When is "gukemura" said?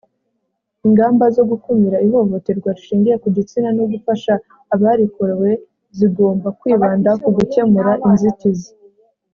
7.37-7.91